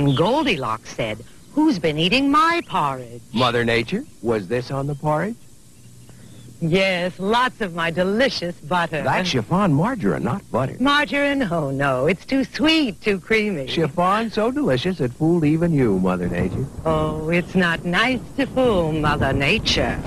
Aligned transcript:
And 0.00 0.16
Goldilocks 0.16 0.94
said, 0.94 1.22
Who's 1.52 1.78
been 1.78 1.98
eating 1.98 2.30
my 2.30 2.62
porridge? 2.66 3.20
Mother 3.34 3.66
Nature, 3.66 4.02
was 4.22 4.48
this 4.48 4.70
on 4.70 4.86
the 4.86 4.94
porridge? 4.94 5.36
Yes, 6.62 7.18
lots 7.18 7.60
of 7.60 7.74
my 7.74 7.90
delicious 7.90 8.56
butter. 8.60 9.02
That's 9.02 9.28
chiffon 9.28 9.74
margarine, 9.74 10.22
not 10.22 10.50
butter. 10.50 10.78
Margarine? 10.80 11.42
Oh, 11.42 11.70
no. 11.70 12.06
It's 12.06 12.24
too 12.24 12.44
sweet, 12.44 13.02
too 13.02 13.20
creamy. 13.20 13.66
Chiffon 13.66 14.30
so 14.30 14.50
delicious 14.50 15.00
it 15.00 15.12
fooled 15.12 15.44
even 15.44 15.70
you, 15.70 15.98
Mother 15.98 16.30
Nature. 16.30 16.64
Oh, 16.86 17.28
it's 17.28 17.54
not 17.54 17.84
nice 17.84 18.20
to 18.38 18.46
fool 18.46 18.92
Mother 18.92 19.34
Nature. 19.34 20.00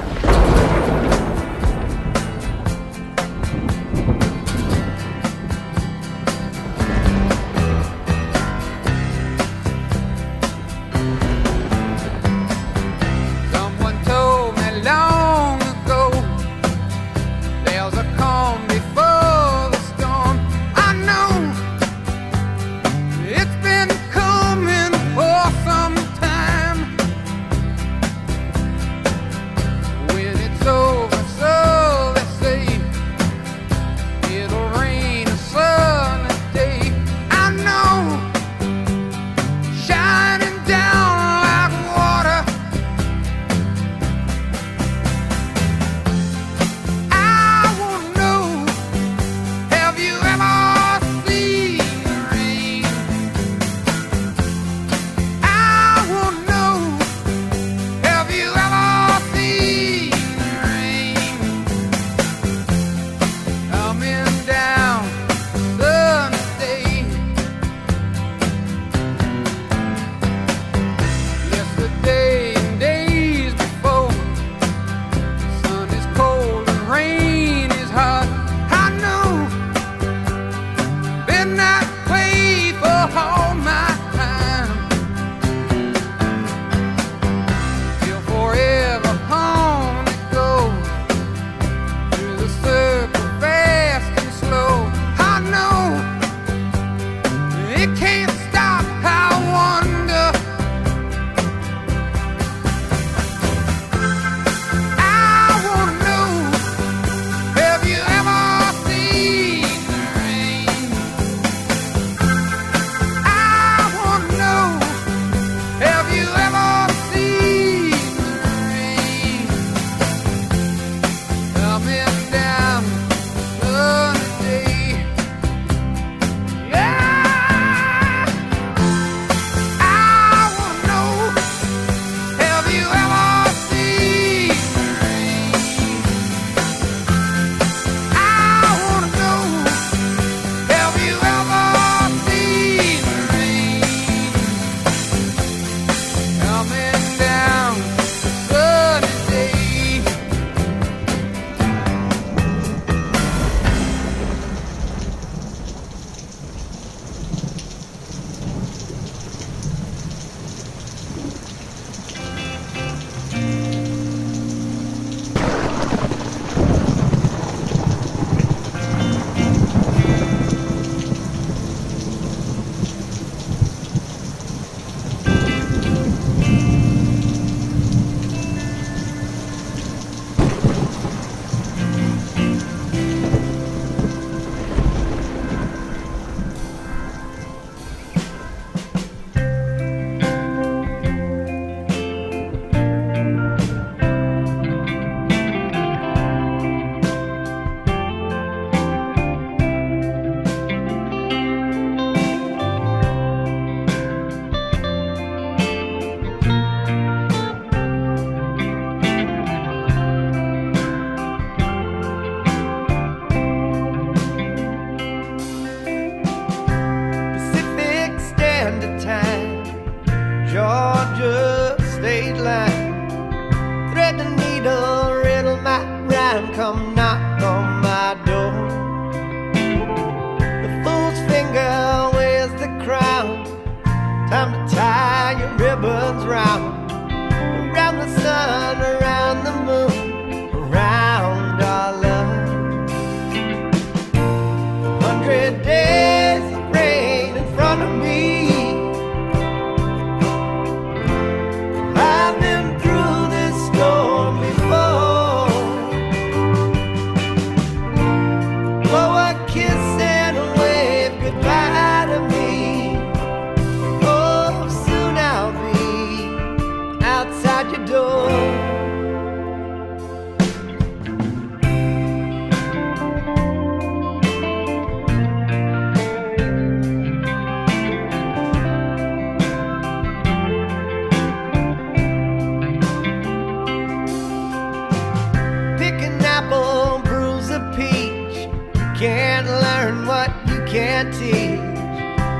Can't 290.74 291.14
teach. 291.14 291.62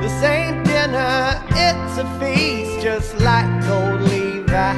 This 0.02 0.22
ain't 0.24 0.66
dinner, 0.66 1.40
it's 1.50 1.98
a 1.98 2.06
feast, 2.18 2.82
just 2.82 3.16
like 3.20 3.48
old 3.68 4.00
Levi. 4.00 4.72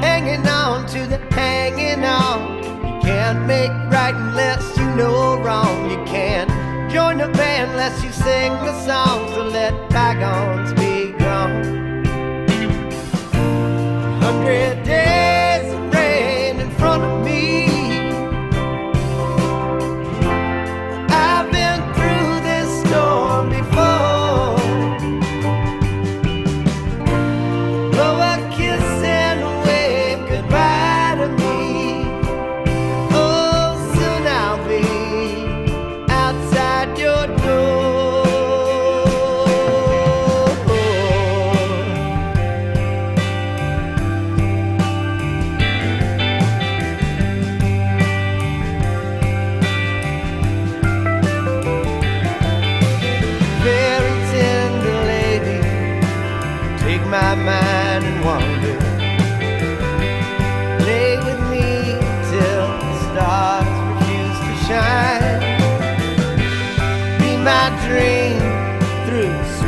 Hanging 0.00 0.48
on 0.48 0.86
to 0.86 1.06
the 1.06 1.18
hanging 1.34 2.02
on. 2.02 2.64
You 2.82 3.00
can't 3.02 3.46
make 3.46 3.70
right 3.92 4.14
unless 4.14 4.64
you 4.78 4.88
know 4.96 5.38
wrong. 5.42 5.90
You 5.90 6.02
can't 6.06 6.50
join 6.90 7.18
the 7.18 7.28
band 7.28 7.72
unless 7.72 8.02
you 8.02 8.10
sing 8.10 8.52
the 8.64 8.74
song. 8.86 9.28
So 9.34 9.44
let 9.44 9.74
bygones 9.90 10.72
be 10.80 11.12
gone. 11.18 12.04
Hundred 14.22 14.82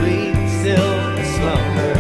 sweet 0.01 0.35
silver 0.63 1.25
slumber. 1.37 1.95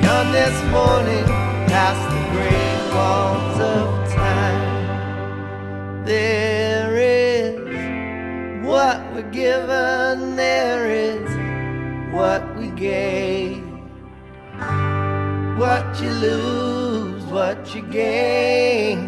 Beyond 0.00 0.28
this 0.40 0.58
morning, 0.70 1.26
past 1.72 2.02
the 2.14 2.22
great 2.34 2.80
walls 2.94 3.58
of 3.74 3.86
time, 4.14 6.04
there 6.04 6.96
is 6.96 7.56
what 8.64 8.98
we're 9.12 9.30
given, 9.30 10.36
there 10.36 10.86
is 10.88 11.28
what 12.14 12.42
we 12.56 12.68
gave. 12.68 13.64
What 15.58 15.86
you 16.00 16.10
lose, 16.10 17.24
what 17.24 17.74
you 17.74 17.82
gain. 17.82 18.98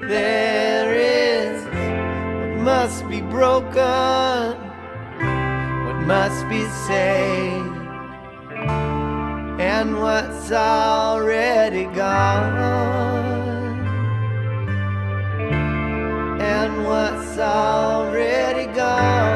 There 0.00 0.92
is 0.92 1.64
what 1.64 2.62
must 2.62 3.08
be 3.08 3.20
broken, 3.22 4.56
must 6.06 6.48
be 6.48 6.64
saved, 6.86 7.66
and 9.60 10.00
what's 10.00 10.52
already 10.52 11.86
gone 11.86 12.56
and 16.40 16.84
what's 16.84 17.36
already 17.38 18.66
gone. 18.72 19.35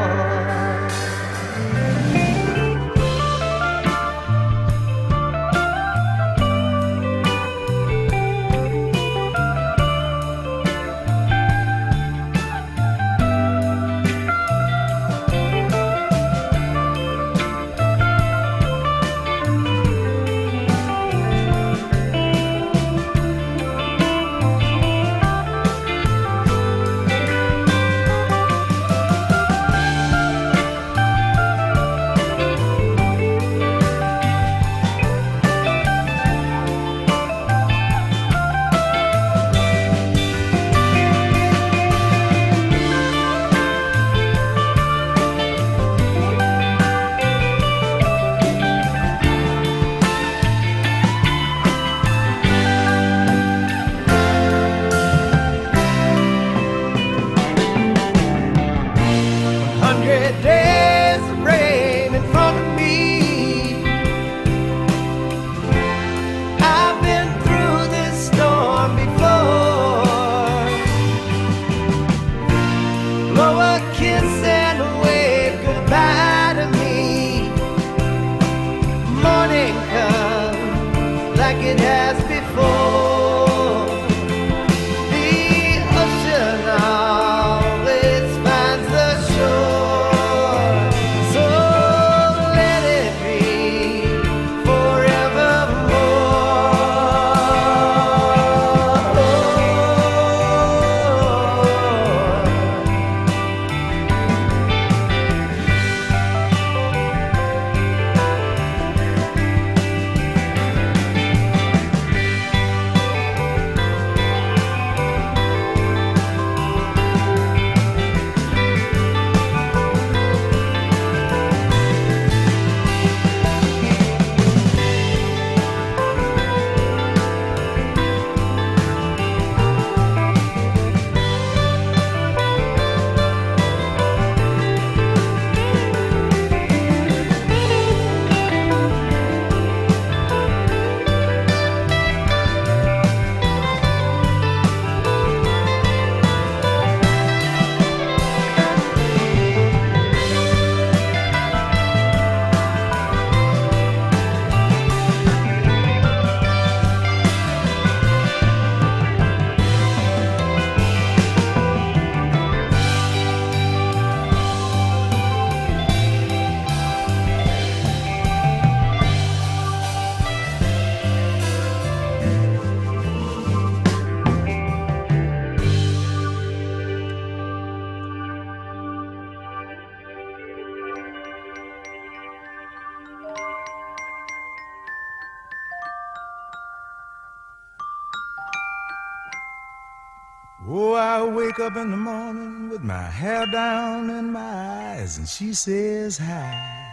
Oh, 190.72 190.93
I 190.93 191.24
wake 191.24 191.58
up 191.58 191.77
in 191.77 191.91
the 191.91 191.96
morning 191.96 192.69
with 192.69 192.84
my 192.84 193.03
hair 193.03 193.44
down 193.46 194.08
in 194.08 194.31
my 194.31 194.93
eyes, 195.00 195.19
and 195.19 195.27
she 195.27 195.53
says 195.53 196.17
hi. 196.17 196.86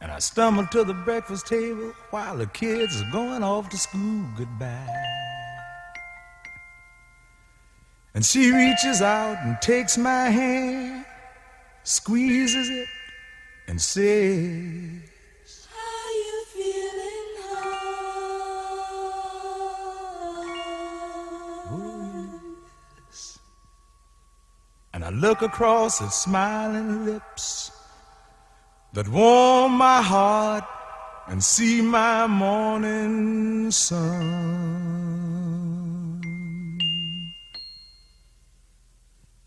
And 0.00 0.12
I 0.12 0.20
stumble 0.20 0.68
to 0.68 0.84
the 0.84 0.94
breakfast 0.94 1.48
table 1.48 1.92
while 2.10 2.36
the 2.36 2.46
kids 2.46 3.02
are 3.02 3.10
going 3.10 3.42
off 3.42 3.68
to 3.70 3.76
school 3.76 4.24
goodbye. 4.36 4.86
And 8.14 8.24
she 8.24 8.52
reaches 8.52 9.02
out 9.02 9.36
and 9.42 9.60
takes 9.60 9.98
my 9.98 10.26
hand, 10.30 11.04
squeezes 11.82 12.70
it, 12.70 12.88
and 13.66 13.82
says, 13.82 15.09
I 25.10 25.12
look 25.12 25.42
across 25.42 26.00
at 26.00 26.12
smiling 26.12 27.04
lips 27.04 27.72
that 28.92 29.08
warm 29.08 29.72
my 29.72 30.00
heart 30.00 30.62
and 31.26 31.42
see 31.42 31.82
my 31.82 32.28
morning 32.28 33.72
sun. 33.72 34.22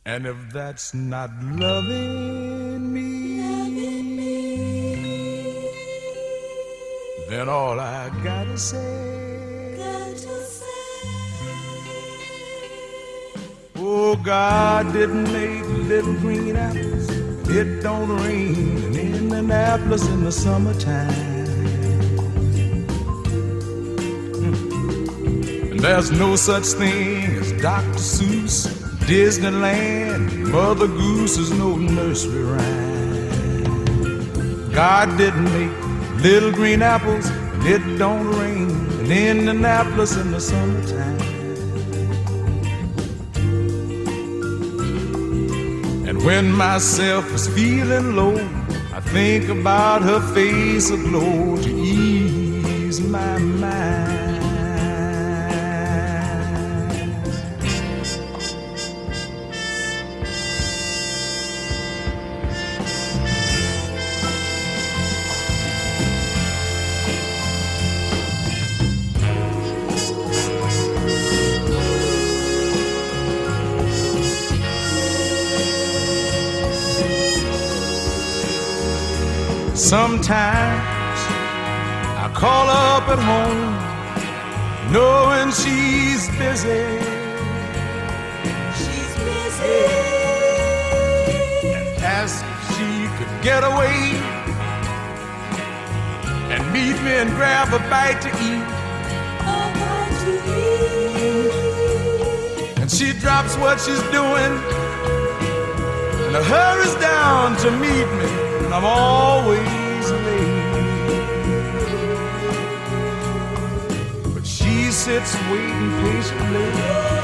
And 0.05 0.25
if 0.25 0.35
that's 0.51 0.93
not 0.93 1.29
loving 1.41 2.91
me, 2.91 3.37
then 7.29 7.47
all 7.47 7.79
I 7.79 8.09
gotta 8.21 8.57
say, 8.57 9.22
oh 14.13 14.15
God 14.17 14.93
didn't 14.93 15.31
make 15.31 15.65
little 15.87 16.13
green 16.15 16.55
apples. 16.55 17.09
It 17.49 17.81
don't 17.81 18.09
rain 18.21 18.77
in 18.83 18.95
Indianapolis 18.95 20.07
in 20.07 20.23
the 20.23 20.31
summertime. 20.31 21.09
And 25.71 25.79
there's 25.79 26.11
no 26.11 26.35
such 26.35 26.65
thing 26.65 27.37
as 27.37 27.51
Dr. 27.53 27.97
Seuss, 27.97 28.67
Disneyland, 29.09 30.51
Mother 30.51 30.87
Goose 30.87 31.37
is 31.37 31.51
no 31.51 31.75
nursery 31.75 32.43
rhyme. 32.43 33.51
God 34.71 35.17
didn't 35.17 35.51
make 35.57 35.71
little 36.21 36.51
green 36.51 36.81
apples, 36.83 37.25
it 37.65 37.81
don't 37.97 38.27
rain 38.39 38.69
in 38.99 39.11
Indianapolis 39.11 40.15
in 40.17 40.31
the 40.31 40.39
summertime. 40.39 41.42
When 46.23 46.51
myself 46.51 47.33
is 47.33 47.47
feeling 47.49 48.15
low, 48.15 48.35
I 48.93 49.01
think 49.01 49.49
about 49.49 50.01
her 50.03 50.21
face 50.33 50.89
aglow 50.89 51.57
to 51.57 51.69
ease 51.69 53.01
my 53.01 53.37
mind. 53.37 53.72
Sometimes 80.23 81.19
I 82.23 82.31
call 82.33 82.69
up 82.69 83.09
at 83.09 83.19
home 83.19 83.75
knowing 84.93 85.51
she's 85.51 86.29
busy. 86.39 86.83
She's 88.79 89.13
busy. 89.19 89.83
And 91.75 91.87
ask 91.99 92.39
if 92.39 92.59
she 92.71 92.89
could 93.17 93.33
get 93.43 93.65
away 93.65 94.15
and 96.55 96.63
meet 96.71 96.95
me 97.03 97.19
and 97.19 97.29
grab 97.31 97.73
a 97.73 97.79
bite 97.89 98.21
to 98.21 98.29
eat. 98.47 98.63
A 99.43 99.59
bite 99.75 100.17
to 100.23 100.31
eat. 102.71 102.79
And 102.79 102.89
she 102.89 103.11
drops 103.19 103.57
what 103.57 103.77
she's 103.81 104.03
doing 104.03 104.53
and 106.31 106.45
hurries 106.45 106.95
down 107.01 107.57
to 107.57 107.71
meet 107.71 108.07
me. 108.21 108.29
And 108.63 108.73
I'm 108.73 108.85
always 108.85 109.82
sits 115.03 115.35
waiting 115.51 115.91
patiently. 116.01 116.69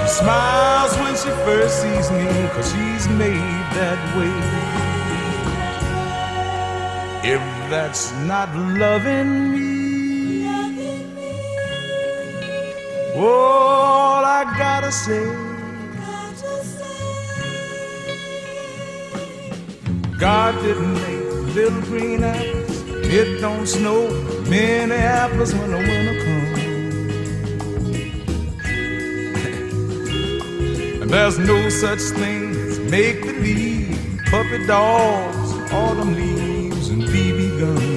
Smiles 0.07 0.93
when 0.97 1.15
she 1.15 1.29
first 1.45 1.81
sees 1.81 2.11
me, 2.11 2.25
cause 2.53 2.71
she's 2.73 3.07
made 3.07 3.65
that 3.79 3.99
way. 4.17 4.35
If 7.33 7.41
that's 7.69 8.11
not 8.31 8.49
loving 8.83 9.31
me, 9.53 10.45
all 13.15 14.25
I 14.39 14.43
gotta 14.57 14.91
say. 14.91 15.25
God 20.17 20.53
didn't 20.61 20.93
make 20.95 21.18
little 21.55 21.81
green 21.81 22.23
apples. 22.23 22.83
It 23.11 23.41
don't 23.41 23.65
snow 23.65 24.07
many 24.49 24.93
apples 24.93 25.53
when 25.53 25.71
the 25.71 25.77
winter 25.77 26.23
comes. 26.23 26.59
And 31.01 31.09
there's 31.09 31.39
no 31.39 31.69
such 31.69 32.01
thing 32.19 32.51
as 32.51 32.77
make 32.79 33.21
believe, 33.21 34.19
puppy 34.29 34.65
dogs, 34.67 35.53
autumn 35.71 36.13
leaves, 36.13 36.89
and 36.89 37.03
BB 37.03 37.59
guns. 37.59 37.87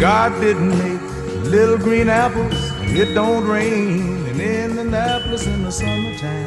God 0.00 0.32
didn't 0.40 0.76
make 0.78 1.00
little 1.44 1.78
green 1.78 2.08
apples, 2.08 2.54
it 2.80 3.14
don't 3.14 3.46
rain 3.46 4.26
And 4.26 4.40
in 4.40 4.42
Indianapolis 4.70 5.46
in 5.46 5.62
the 5.62 5.70
summertime. 5.70 6.41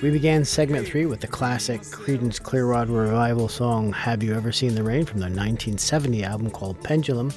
We 0.00 0.12
began 0.12 0.44
segment 0.44 0.86
three 0.86 1.06
with 1.06 1.18
the 1.18 1.26
classic 1.26 1.80
Creedence 1.80 2.40
Clearwater 2.40 2.92
Revival 2.92 3.48
song 3.48 3.92
Have 3.92 4.22
You 4.22 4.32
Ever 4.32 4.52
Seen 4.52 4.76
the 4.76 4.82
Rain 4.84 5.04
from 5.04 5.18
their 5.18 5.28
1970 5.28 6.22
album 6.22 6.50
called 6.50 6.80
Pendulum. 6.84 7.32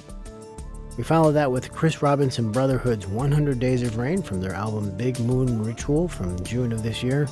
We 0.95 1.03
followed 1.03 1.31
that 1.31 1.51
with 1.51 1.71
Chris 1.71 2.03
Robinson 2.03 2.51
Brotherhood's 2.51 3.07
100 3.07 3.59
Days 3.59 3.81
of 3.81 3.97
Rain 3.97 4.21
from 4.21 4.41
their 4.41 4.53
album 4.53 4.95
Big 4.95 5.19
Moon 5.19 5.63
Ritual 5.63 6.07
from 6.07 6.39
June 6.43 6.71
of 6.71 6.83
this 6.83 7.01
year. 7.01 7.27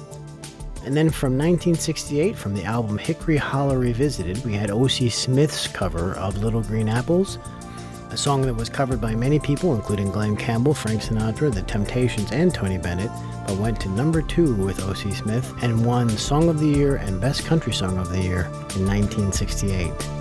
And 0.83 0.98
then 0.98 1.12
from 1.12 1.33
1968, 1.33 2.36
from 2.36 2.55
the 2.55 2.63
album 2.63 2.98
Hickory 2.98 3.38
Holler 3.38 3.77
Revisited, 3.77 4.43
we 4.43 4.53
had 4.53 4.71
O.C. 4.71 5.09
Smith's 5.09 5.67
cover 5.67 6.13
of 6.13 6.41
Little 6.41 6.63
Green 6.63 6.89
Apples, 6.89 7.38
a 8.11 8.17
song 8.17 8.41
that 8.43 8.53
was 8.53 8.69
covered 8.69 8.99
by 8.99 9.15
many 9.15 9.39
people, 9.39 9.75
including 9.75 10.11
Glen 10.11 10.35
Campbell, 10.35 10.73
Frank 10.73 11.01
Sinatra, 11.01 11.53
The 11.53 11.61
Temptations, 11.61 12.31
and 12.31 12.53
Tony 12.53 12.77
Bennett, 12.77 13.11
but 13.45 13.57
went 13.57 13.79
to 13.81 13.89
number 13.89 14.21
two 14.21 14.55
with 14.55 14.83
O.C. 14.83 15.11
Smith 15.11 15.53
and 15.61 15.85
won 15.85 16.09
Song 16.09 16.49
of 16.49 16.59
the 16.59 16.67
Year 16.67 16.95
and 16.95 17.21
Best 17.21 17.45
Country 17.45 17.73
Song 17.73 17.97
of 17.97 18.09
the 18.09 18.21
Year 18.21 18.45
in 18.75 18.85
1968. 18.85 20.18